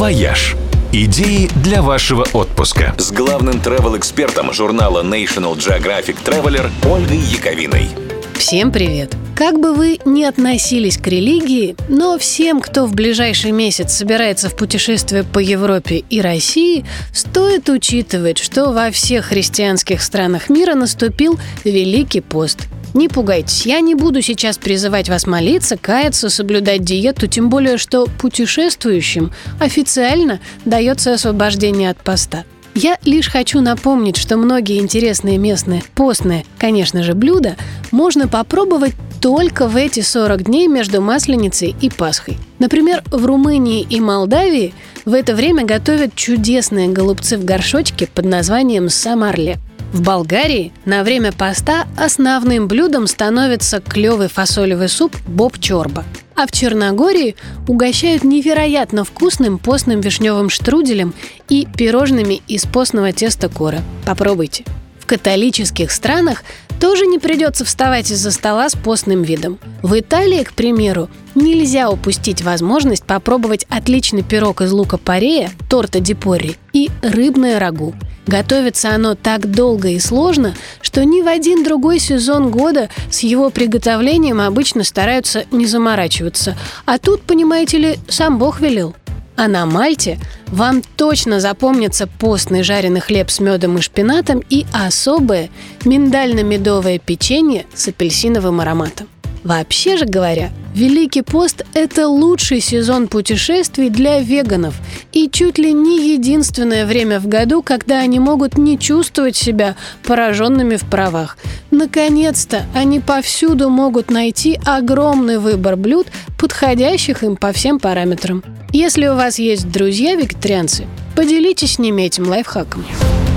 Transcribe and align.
«Вояж». 0.00 0.56
Идеи 0.94 1.50
для 1.62 1.82
вашего 1.82 2.26
отпуска. 2.32 2.94
С 2.96 3.12
главным 3.12 3.56
travel-экспертом 3.56 4.50
журнала 4.50 5.02
National 5.02 5.54
Geographic 5.58 6.16
Traveler 6.24 6.70
Ольгой 6.90 7.18
Яковиной. 7.18 7.90
Всем 8.32 8.72
привет! 8.72 9.14
Как 9.36 9.60
бы 9.60 9.74
вы 9.74 9.98
ни 10.06 10.24
относились 10.24 10.96
к 10.96 11.06
религии, 11.06 11.76
но 11.90 12.16
всем, 12.18 12.62
кто 12.62 12.86
в 12.86 12.94
ближайший 12.94 13.50
месяц 13.50 13.92
собирается 13.92 14.48
в 14.48 14.56
путешествие 14.56 15.22
по 15.22 15.38
Европе 15.38 16.02
и 16.08 16.22
России, 16.22 16.86
стоит 17.12 17.68
учитывать, 17.68 18.38
что 18.38 18.72
во 18.72 18.90
всех 18.90 19.26
христианских 19.26 20.00
странах 20.00 20.48
мира 20.48 20.74
наступил 20.74 21.38
Великий 21.62 22.22
пост– 22.22 22.60
не 22.94 23.08
пугайтесь, 23.08 23.66
я 23.66 23.80
не 23.80 23.94
буду 23.94 24.22
сейчас 24.22 24.58
призывать 24.58 25.08
вас 25.08 25.26
молиться, 25.26 25.76
каяться, 25.76 26.28
соблюдать 26.28 26.84
диету, 26.84 27.26
тем 27.26 27.48
более, 27.48 27.78
что 27.78 28.06
путешествующим 28.06 29.32
официально 29.58 30.40
дается 30.64 31.14
освобождение 31.14 31.90
от 31.90 31.98
поста. 31.98 32.44
Я 32.74 32.98
лишь 33.04 33.28
хочу 33.28 33.60
напомнить, 33.60 34.16
что 34.16 34.36
многие 34.36 34.78
интересные 34.78 35.38
местные 35.38 35.82
постные, 35.94 36.44
конечно 36.58 37.02
же, 37.02 37.14
блюда 37.14 37.56
можно 37.90 38.28
попробовать 38.28 38.94
только 39.20 39.66
в 39.66 39.76
эти 39.76 40.00
40 40.00 40.44
дней 40.44 40.66
между 40.68 41.02
Масленицей 41.02 41.74
и 41.80 41.90
Пасхой. 41.90 42.38
Например, 42.58 43.02
в 43.10 43.26
Румынии 43.26 43.86
и 43.88 44.00
Молдавии 44.00 44.72
в 45.04 45.14
это 45.14 45.34
время 45.34 45.64
готовят 45.64 46.14
чудесные 46.14 46.88
голубцы 46.88 47.36
в 47.36 47.44
горшочке 47.44 48.06
под 48.06 48.24
названием 48.24 48.88
самарле– 48.88 49.58
в 49.92 50.02
Болгарии 50.02 50.72
на 50.84 51.02
время 51.02 51.32
поста 51.32 51.86
основным 51.96 52.68
блюдом 52.68 53.06
становится 53.06 53.80
клевый 53.80 54.28
фасолевый 54.28 54.88
суп 54.88 55.16
боб-чорба. 55.26 56.04
А 56.36 56.46
в 56.46 56.52
Черногории 56.52 57.36
угощают 57.68 58.24
невероятно 58.24 59.04
вкусным 59.04 59.58
постным 59.58 60.00
вишневым 60.00 60.48
штруделем 60.48 61.12
и 61.48 61.66
пирожными 61.76 62.40
из 62.46 62.66
постного 62.66 63.12
теста 63.12 63.48
кора. 63.48 63.80
Попробуйте. 64.06 64.64
В 65.00 65.06
католических 65.06 65.90
странах 65.90 66.44
тоже 66.80 67.06
не 67.06 67.18
придется 67.18 67.64
вставать 67.64 68.10
из-за 68.10 68.30
стола 68.30 68.70
с 68.70 68.76
постным 68.76 69.22
видом. 69.22 69.58
В 69.82 69.98
Италии, 69.98 70.44
к 70.44 70.54
примеру, 70.54 71.10
нельзя 71.34 71.90
упустить 71.90 72.42
возможность 72.42 73.04
попробовать 73.04 73.66
отличный 73.68 74.22
пирог 74.22 74.62
из 74.62 74.72
лука-порея, 74.72 75.50
торта 75.68 76.00
дипорри 76.00 76.56
и 76.72 76.90
рыбное 77.02 77.58
рагу– 77.58 77.94
Готовится 78.26 78.94
оно 78.94 79.14
так 79.14 79.50
долго 79.50 79.88
и 79.88 79.98
сложно, 79.98 80.54
что 80.82 81.04
ни 81.04 81.20
в 81.20 81.26
один 81.26 81.64
другой 81.64 81.98
сезон 81.98 82.50
года 82.50 82.88
с 83.10 83.20
его 83.20 83.50
приготовлением 83.50 84.40
обычно 84.40 84.84
стараются 84.84 85.44
не 85.50 85.66
заморачиваться. 85.66 86.56
А 86.84 86.98
тут, 86.98 87.22
понимаете 87.22 87.78
ли, 87.78 87.98
сам 88.08 88.38
Бог 88.38 88.60
велел. 88.60 88.94
А 89.36 89.48
на 89.48 89.64
Мальте 89.64 90.18
вам 90.48 90.82
точно 90.96 91.40
запомнится 91.40 92.06
постный 92.06 92.62
жареный 92.62 93.00
хлеб 93.00 93.30
с 93.30 93.40
медом 93.40 93.78
и 93.78 93.80
шпинатом 93.80 94.42
и 94.50 94.66
особое 94.72 95.48
миндально-медовое 95.84 96.98
печенье 96.98 97.64
с 97.74 97.88
апельсиновым 97.88 98.60
ароматом. 98.60 99.08
Вообще 99.42 99.96
же 99.96 100.04
говоря, 100.04 100.50
Великий 100.74 101.22
пост– 101.22 101.64
это 101.74 102.06
лучший 102.06 102.60
сезон 102.60 103.08
путешествий 103.08 103.90
для 103.90 104.20
веганов 104.20 104.74
и 105.12 105.28
чуть 105.28 105.58
ли 105.58 105.72
не 105.72 106.14
единственное 106.14 106.86
время 106.86 107.18
в 107.18 107.26
году, 107.26 107.62
когда 107.62 107.98
они 107.98 108.20
могут 108.20 108.56
не 108.56 108.78
чувствовать 108.78 109.36
себя 109.36 109.74
пораженными 110.04 110.76
в 110.76 110.84
правах. 110.84 111.38
Наконец-то 111.72 112.66
они 112.72 113.00
повсюду 113.00 113.68
могут 113.68 114.10
найти 114.10 114.60
огромный 114.64 115.38
выбор 115.38 115.76
блюд, 115.76 116.06
подходящих 116.38 117.24
им 117.24 117.36
по 117.36 117.52
всем 117.52 117.80
параметрам. 117.80 118.44
Если 118.72 119.08
у 119.08 119.16
вас 119.16 119.40
есть 119.40 119.70
друзья-вегетарианцы, 119.70 120.86
поделитесь 121.16 121.74
с 121.74 121.78
ними 121.80 122.02
этим 122.02 122.28
лайфхаком. 122.28 122.84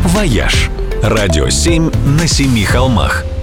«Вояж»– 0.05 0.69
радио 1.01 1.49
7 1.49 1.91
на 2.19 2.27
семи 2.27 2.63
холмах– 2.63 3.25